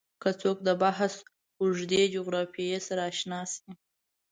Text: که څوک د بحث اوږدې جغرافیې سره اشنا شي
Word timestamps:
که 0.21 0.29
څوک 0.41 0.57
د 0.67 0.69
بحث 0.83 1.13
اوږدې 1.61 2.03
جغرافیې 2.15 2.79
سره 2.87 3.01
اشنا 3.11 3.41
شي 3.51 3.69